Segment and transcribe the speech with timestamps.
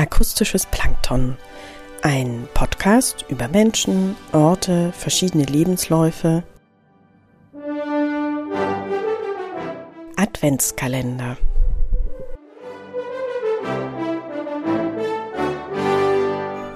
[0.00, 1.36] Akustisches Plankton.
[2.00, 6.42] Ein Podcast über Menschen, Orte, verschiedene Lebensläufe.
[10.16, 11.36] Adventskalender.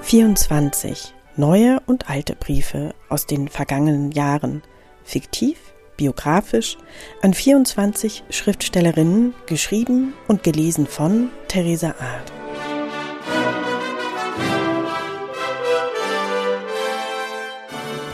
[0.03, 4.63] Vierundzwanzig neue und alte Briefe aus den vergangenen Jahren,
[5.03, 5.57] fiktiv,
[5.97, 6.77] biografisch,
[7.23, 12.44] an 24 Schriftstellerinnen, geschrieben und gelesen von Theresa Art.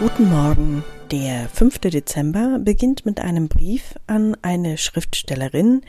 [0.01, 0.83] Guten Morgen.
[1.11, 1.81] Der 5.
[1.81, 5.83] Dezember beginnt mit einem Brief an eine Schriftstellerin,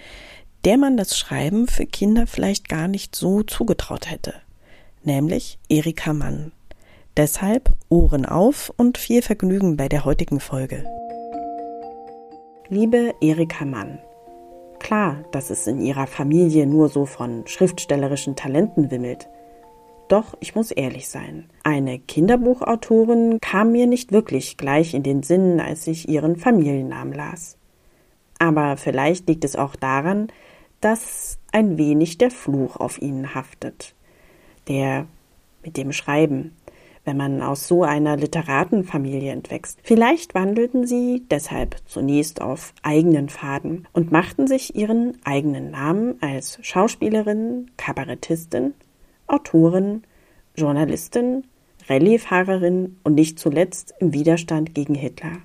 [0.65, 4.33] der man das Schreiben für Kinder vielleicht gar nicht so zugetraut hätte,
[5.05, 6.51] nämlich Erika Mann.
[7.15, 10.83] Deshalb Ohren auf und viel Vergnügen bei der heutigen Folge.
[12.67, 13.99] Liebe Erika Mann,
[14.79, 19.29] klar, dass es in ihrer Familie nur so von schriftstellerischen Talenten wimmelt–
[20.11, 21.45] doch ich muss ehrlich sein.
[21.63, 27.57] Eine Kinderbuchautorin kam mir nicht wirklich gleich in den Sinn, als ich ihren Familiennamen las.
[28.39, 30.27] Aber vielleicht liegt es auch daran,
[30.81, 33.93] dass ein wenig der Fluch auf ihnen haftet.
[34.67, 35.05] Der
[35.63, 36.55] mit dem Schreiben,
[37.05, 39.79] wenn man aus so einer Literatenfamilie entwächst.
[39.83, 46.59] Vielleicht wandelten sie deshalb zunächst auf eigenen Faden und machten sich ihren eigenen Namen als
[46.61, 48.73] Schauspielerin, Kabarettistin
[49.31, 50.03] Autorin,
[50.55, 51.43] Journalistin,
[51.87, 55.37] Rallyefahrerin und nicht zuletzt im Widerstand gegen Hitler.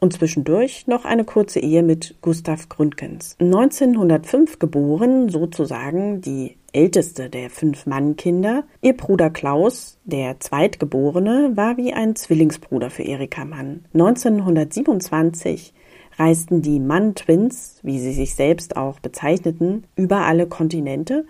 [0.00, 3.36] Und zwischendurch noch eine kurze Ehe mit Gustav Gründgens.
[3.40, 8.64] 1905 geboren, sozusagen die älteste der fünf Mann-Kinder.
[8.80, 13.84] Ihr Bruder Klaus, der Zweitgeborene, war wie ein Zwillingsbruder für Erika Mann.
[13.94, 15.74] 1927
[16.16, 21.26] reisten die Mann-Twins, wie sie sich selbst auch bezeichneten, über alle Kontinente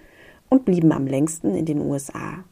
[0.48, 2.44] und blieben am längsten in den USA.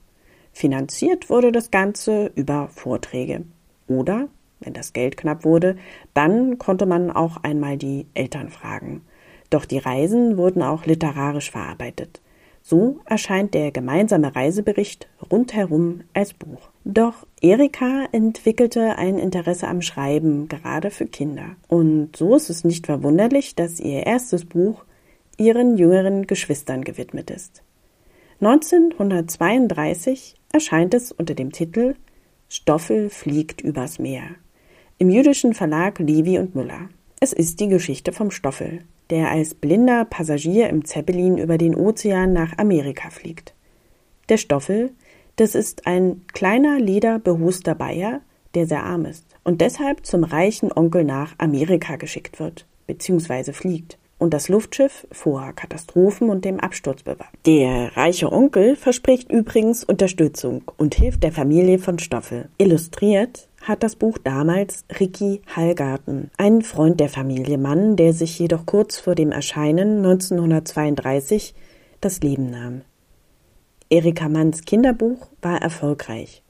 [0.53, 3.45] Finanziert wurde das Ganze über Vorträge.
[3.89, 4.29] Oder,
[4.61, 5.77] wenn das Geld knapp wurde,
[6.15, 9.03] dann konnte man auch einmal die Eltern fragen.
[9.51, 12.21] Doch die Reisen wurden auch literarisch verarbeitet.
[12.63, 16.71] So erscheint der gemeinsame Reisebericht rundherum als Buch.
[16.85, 21.55] Doch Erika entwickelte ein Interesse am Schreiben, gerade für Kinder.
[21.69, 24.85] Und so ist es nicht verwunderlich, dass ihr erstes Buch
[25.37, 27.63] ihren jüngeren Geschwistern gewidmet ist.
[28.41, 31.95] 1932 erscheint es unter dem Titel
[32.51, 34.25] Stoffel fliegt übers Meer
[34.99, 36.91] im jüdischen Verlag Levi und Müller.
[37.19, 42.35] Es ist die Geschichte vom Stoffel, der als blinder Passagier im Zeppelin über den Ozean
[42.35, 43.55] nach Amerika fliegt.
[44.29, 44.93] Der Stoffel,
[45.37, 48.21] das ist ein kleiner lederbehuster Bayer,
[48.55, 53.97] der sehr arm ist und deshalb zum reichen Onkel nach Amerika geschickt wird, beziehungsweise fliegt
[54.19, 57.31] und das Luftschiff vor Katastrophen und dem Absturz bewahrt.
[57.45, 62.49] Der reiche Onkel verspricht übrigens Unterstützung und hilft der Familie von Stoffel.
[62.59, 68.65] Illustriert hat das Buch damals Ricky Hallgarten, ein Freund der Familie Mann, der sich jedoch
[68.65, 71.55] kurz vor dem Erscheinen 1932
[72.01, 72.83] das Leben nahm.
[73.91, 76.43] Erika Manns Kinderbuch war erfolgreich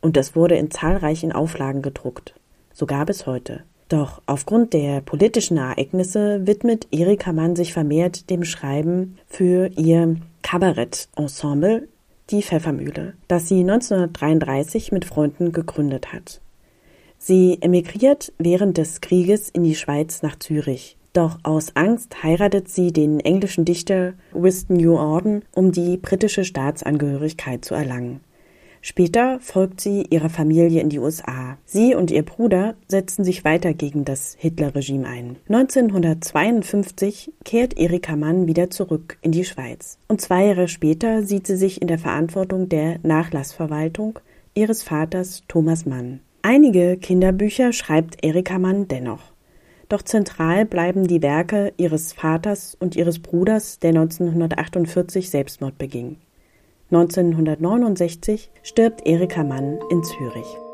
[0.00, 2.34] und es wurde in zahlreichen Auflagen gedruckt,
[2.72, 3.64] sogar bis heute.
[3.90, 11.88] Doch aufgrund der politischen Ereignisse widmet Erika Mann sich vermehrt dem Schreiben für ihr Kabarett-Ensemble
[12.30, 16.40] Die Pfeffermühle, das sie 1933 mit Freunden gegründet hat.
[17.18, 20.96] Sie emigriert während des Krieges in die Schweiz nach Zürich.
[21.12, 27.64] Doch aus Angst heiratet sie den englischen Dichter Winston New Orden, um die britische Staatsangehörigkeit
[27.64, 28.20] zu erlangen.
[28.82, 31.58] Später folgt sie ihrer Familie in die USA.
[31.66, 35.36] Sie und ihr Bruder setzen sich weiter gegen das Hitlerregime ein.
[35.48, 39.98] 1952 kehrt Erika Mann wieder zurück in die Schweiz.
[40.08, 44.18] Und zwei Jahre später sieht sie sich in der Verantwortung der Nachlassverwaltung
[44.54, 46.20] ihres Vaters Thomas Mann.
[46.42, 49.32] Einige Kinderbücher schreibt Erika Mann dennoch.
[49.90, 56.16] Doch zentral bleiben die Werke ihres Vaters und ihres Bruders, der 1948 Selbstmord beging.
[56.92, 60.69] 1969 stirbt Erika Mann in Zürich.